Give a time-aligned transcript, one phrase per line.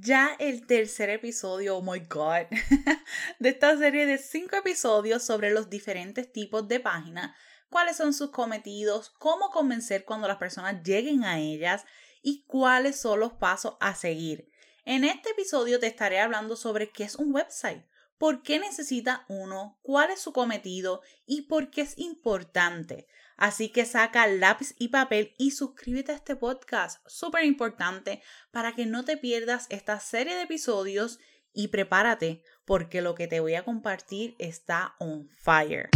[0.00, 2.46] ya el tercer episodio, oh my god,
[3.38, 7.36] de esta serie de cinco episodios sobre los diferentes tipos de páginas,
[7.68, 11.84] cuáles son sus cometidos, cómo convencer cuando las personas lleguen a ellas
[12.22, 14.50] y cuáles son los pasos a seguir.
[14.84, 17.84] En este episodio te estaré hablando sobre qué es un website,
[18.18, 23.06] por qué necesita uno, cuál es su cometido y por qué es importante.
[23.36, 28.22] Así que saca lápiz y papel y suscríbete a este podcast, súper importante,
[28.52, 31.18] para que no te pierdas esta serie de episodios
[31.52, 35.90] y prepárate porque lo que te voy a compartir está on fire.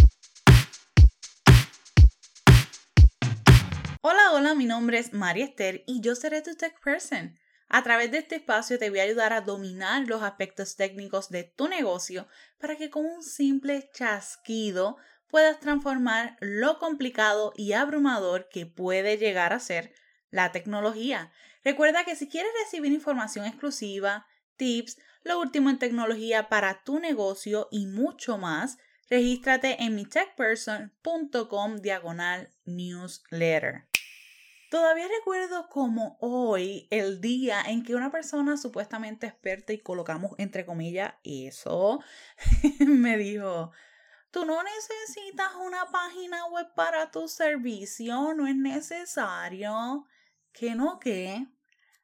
[4.01, 7.39] Hola, hola, mi nombre es María Esther y yo seré tu tech person.
[7.69, 11.45] A través de este espacio te voy a ayudar a dominar los aspectos técnicos de
[11.45, 12.27] tu negocio
[12.59, 14.97] para que con un simple chasquido
[15.29, 19.95] puedas transformar lo complicado y abrumador que puede llegar a ser
[20.31, 21.33] la tecnología.
[21.65, 27.69] Recuerda que si quieres recibir información exclusiva, tips, lo último en tecnología para tu negocio
[27.71, 28.79] y mucho más,
[29.11, 33.89] regístrate en mi techperson.com diagonal newsletter.
[34.71, 40.67] Todavía recuerdo como hoy, el día en que una persona supuestamente experta, y colocamos entre
[40.67, 42.01] comillas eso,
[42.81, 43.73] me dijo,
[44.31, 50.07] Tú no necesitas una página web para tu servicio, no es necesario.
[50.53, 51.47] ¿Que no qué?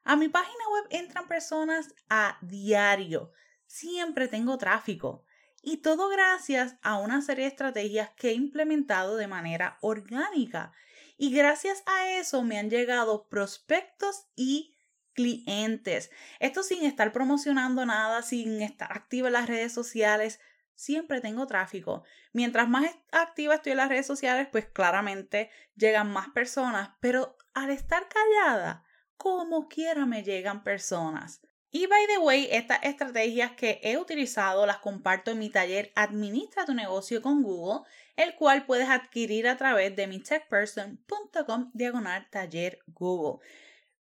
[0.04, 3.32] A mi página web entran personas a diario.
[3.66, 5.24] Siempre tengo tráfico.
[5.62, 10.72] Y todo gracias a una serie de estrategias que he implementado de manera orgánica.
[11.16, 14.76] Y gracias a eso me han llegado prospectos y
[15.14, 16.10] clientes.
[16.38, 20.40] Esto sin estar promocionando nada, sin estar activa en las redes sociales,
[20.74, 22.04] siempre tengo tráfico.
[22.32, 27.70] Mientras más activa estoy en las redes sociales, pues claramente llegan más personas, pero al
[27.70, 28.84] estar callada,
[29.16, 31.40] como quiera me llegan personas.
[31.70, 36.64] Y by the way, estas estrategias que he utilizado las comparto en mi taller Administra
[36.64, 42.78] tu negocio con Google, el cual puedes adquirir a través de mi techperson.com diagonal taller
[42.86, 43.44] Google.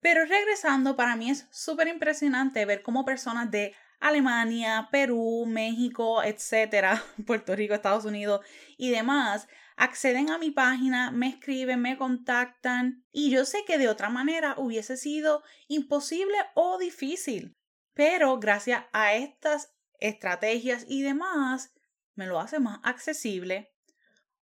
[0.00, 7.02] Pero regresando, para mí es súper impresionante ver cómo personas de Alemania, Perú, México, etcétera,
[7.26, 8.40] Puerto Rico, Estados Unidos
[8.76, 9.46] y demás,
[9.76, 14.54] acceden a mi página, me escriben, me contactan y yo sé que de otra manera
[14.58, 17.56] hubiese sido imposible o difícil,
[17.94, 21.72] pero gracias a estas estrategias y demás,
[22.14, 23.72] me lo hace más accesible.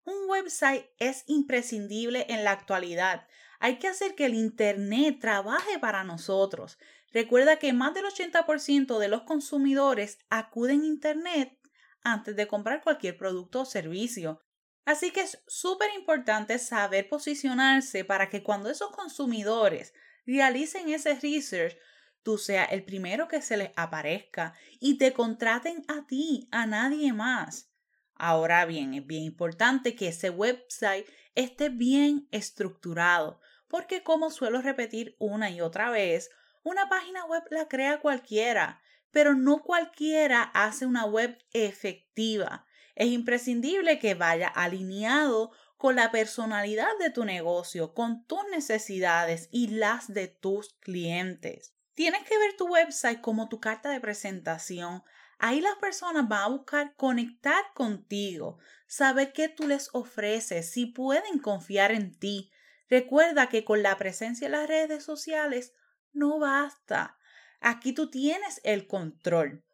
[0.05, 3.27] Un website es imprescindible en la actualidad.
[3.59, 6.79] Hay que hacer que el Internet trabaje para nosotros.
[7.13, 11.59] Recuerda que más del 80% de los consumidores acuden a Internet
[12.03, 14.45] antes de comprar cualquier producto o servicio.
[14.85, 19.93] Así que es súper importante saber posicionarse para que cuando esos consumidores
[20.25, 21.77] realicen ese research,
[22.23, 27.13] tú seas el primero que se les aparezca y te contraten a ti, a nadie
[27.13, 27.71] más.
[28.15, 35.15] Ahora bien, es bien importante que ese website esté bien estructurado, porque como suelo repetir
[35.19, 36.31] una y otra vez,
[36.62, 42.67] una página web la crea cualquiera, pero no cualquiera hace una web efectiva.
[42.95, 49.69] Es imprescindible que vaya alineado con la personalidad de tu negocio, con tus necesidades y
[49.69, 51.73] las de tus clientes.
[51.95, 55.05] Tienes que ver tu website como tu carta de presentación.
[55.39, 58.59] Ahí las personas van a buscar conectar contigo,
[58.89, 62.51] saber qué tú les ofreces, si pueden confiar en ti.
[62.88, 65.75] Recuerda que con la presencia en las redes sociales
[66.12, 67.19] no basta.
[67.60, 69.65] Aquí tú tienes el control.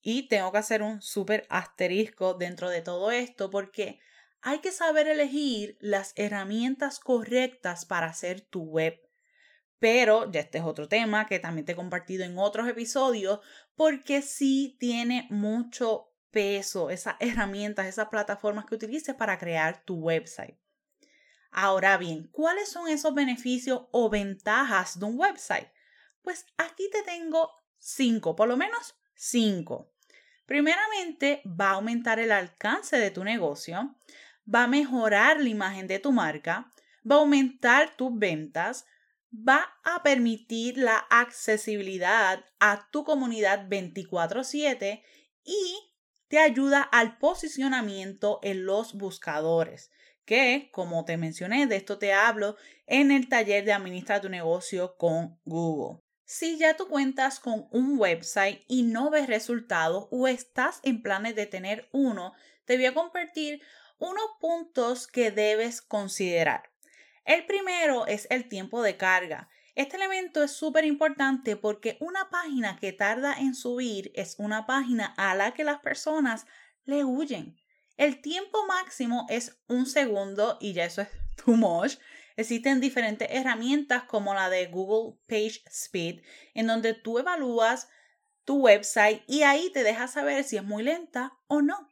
[0.00, 4.00] Y tengo que hacer un súper asterisco dentro de todo esto porque
[4.40, 9.00] hay que saber elegir las herramientas correctas para hacer tu web.
[9.78, 13.40] Pero ya este es otro tema que también te he compartido en otros episodios
[13.76, 20.56] porque sí tiene mucho peso esas herramientas, esas plataformas que utilices para crear tu website.
[21.52, 25.68] Ahora bien, ¿cuáles son esos beneficios o ventajas de un website?
[26.22, 29.92] Pues aquí te tengo cinco, por lo menos cinco.
[30.46, 33.96] Primeramente, va a aumentar el alcance de tu negocio,
[34.52, 36.72] va a mejorar la imagen de tu marca,
[37.08, 38.86] va a aumentar tus ventas,
[39.32, 45.02] va a permitir la accesibilidad a tu comunidad 24/7
[45.44, 45.91] y
[46.32, 49.90] te ayuda al posicionamiento en los buscadores,
[50.24, 52.56] que, como te mencioné, de esto te hablo
[52.86, 56.00] en el taller de Administra tu negocio con Google.
[56.24, 61.36] Si ya tú cuentas con un website y no ves resultados o estás en planes
[61.36, 62.32] de tener uno,
[62.64, 63.60] te voy a compartir
[63.98, 66.70] unos puntos que debes considerar.
[67.26, 69.50] El primero es el tiempo de carga.
[69.74, 75.14] Este elemento es súper importante porque una página que tarda en subir es una página
[75.16, 76.46] a la que las personas
[76.84, 77.56] le huyen.
[77.96, 81.08] El tiempo máximo es un segundo y ya eso es
[81.44, 81.96] too much.
[82.36, 86.22] Existen diferentes herramientas como la de Google Page Speed,
[86.54, 87.88] en donde tú evalúas
[88.44, 91.90] tu website y ahí te deja saber si es muy lenta o no.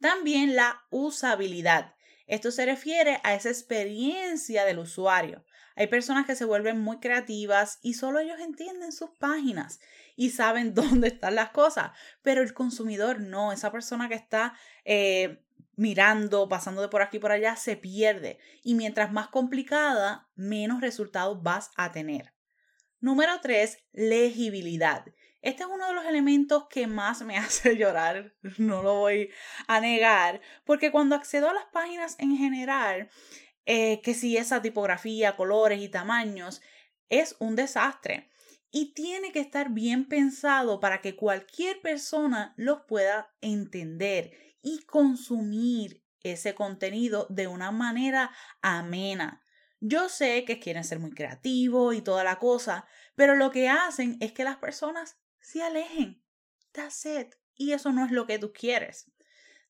[0.00, 1.94] También la usabilidad.
[2.26, 5.44] Esto se refiere a esa experiencia del usuario.
[5.76, 9.78] Hay personas que se vuelven muy creativas y solo ellos entienden sus páginas
[10.16, 11.92] y saben dónde están las cosas,
[12.22, 15.44] pero el consumidor no, esa persona que está eh,
[15.76, 20.80] mirando, pasando de por aquí y por allá, se pierde y mientras más complicada, menos
[20.80, 22.32] resultados vas a tener.
[22.98, 25.04] Número 3, legibilidad.
[25.42, 29.30] Este es uno de los elementos que más me hace llorar, no lo voy
[29.68, 33.10] a negar, porque cuando accedo a las páginas en general,
[33.66, 36.62] eh, que si esa tipografía, colores y tamaños,
[37.08, 38.30] es un desastre.
[38.70, 44.32] Y tiene que estar bien pensado para que cualquier persona los pueda entender
[44.62, 48.32] y consumir ese contenido de una manera
[48.62, 49.42] amena.
[49.80, 54.16] Yo sé que quieren ser muy creativos y toda la cosa, pero lo que hacen
[54.20, 56.22] es que las personas se alejen.
[56.72, 57.34] That's it.
[57.54, 59.10] Y eso no es lo que tú quieres.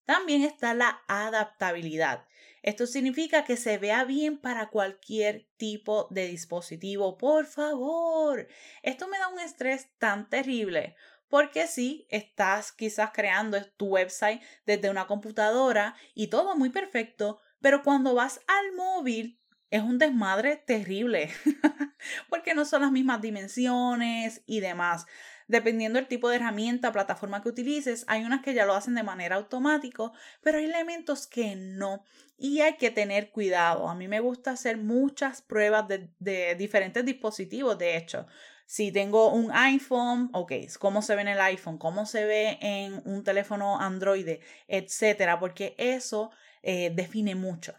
[0.04, 2.26] También está la adaptabilidad.
[2.66, 7.16] Esto significa que se vea bien para cualquier tipo de dispositivo.
[7.16, 8.48] Por favor.
[8.82, 10.96] Esto me da un estrés tan terrible.
[11.28, 17.84] Porque si estás quizás creando tu website desde una computadora y todo muy perfecto, pero
[17.84, 19.38] cuando vas al móvil
[19.70, 21.30] es un desmadre terrible.
[22.28, 25.06] porque no son las mismas dimensiones y demás.
[25.48, 29.02] Dependiendo del tipo de herramienta plataforma que utilices, hay unas que ya lo hacen de
[29.02, 30.10] manera automática,
[30.42, 32.04] pero hay elementos que no.
[32.36, 33.88] Y hay que tener cuidado.
[33.88, 38.26] A mí me gusta hacer muchas pruebas de, de diferentes dispositivos, de hecho.
[38.66, 43.00] Si tengo un iPhone, ok, cómo se ve en el iPhone, cómo se ve en
[43.04, 46.32] un teléfono Android, etcétera, porque eso
[46.62, 47.74] eh, define mucho.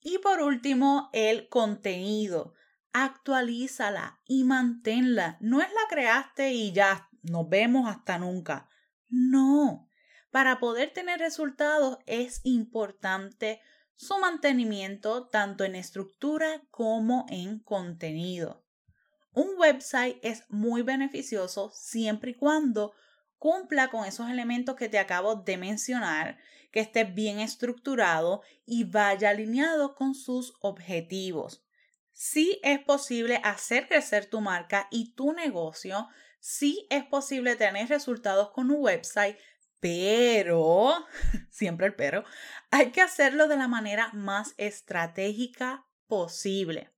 [0.00, 2.54] Y por último, el contenido
[2.92, 5.38] actualízala y manténla.
[5.40, 8.68] No es la creaste y ya nos vemos hasta nunca.
[9.08, 9.88] No.
[10.30, 13.60] Para poder tener resultados es importante
[13.94, 18.64] su mantenimiento tanto en estructura como en contenido.
[19.34, 22.92] Un website es muy beneficioso siempre y cuando
[23.38, 26.38] cumpla con esos elementos que te acabo de mencionar,
[26.70, 31.64] que esté bien estructurado y vaya alineado con sus objetivos.
[32.12, 36.08] Sí es posible hacer crecer tu marca y tu negocio,
[36.40, 39.36] sí es posible tener resultados con un website,
[39.80, 40.94] pero,
[41.50, 42.24] siempre el pero,
[42.70, 46.92] hay que hacerlo de la manera más estratégica posible.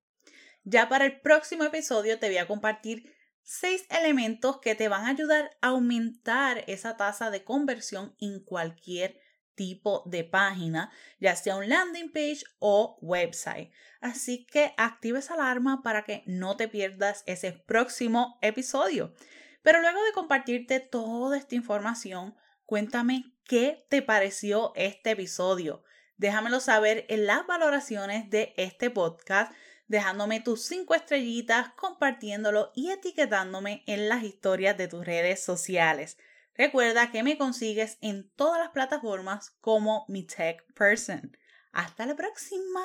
[0.64, 5.10] Ya para el próximo episodio te voy a compartir seis elementos que te van a
[5.10, 9.20] ayudar a aumentar esa tasa de conversión en cualquier
[9.54, 10.90] tipo de página,
[11.20, 13.70] ya sea un landing page o website.
[14.00, 19.14] Así que activa esa alarma para que no te pierdas ese próximo episodio.
[19.62, 22.34] Pero luego de compartirte toda esta información,
[22.66, 25.82] cuéntame qué te pareció este episodio.
[26.16, 29.52] Déjamelo saber en las valoraciones de este podcast,
[29.88, 36.18] dejándome tus cinco estrellitas, compartiéndolo y etiquetándome en las historias de tus redes sociales.
[36.56, 41.36] Recuerda que me consigues en todas las plataformas como mi tech person.
[41.72, 42.82] Hasta la próxima.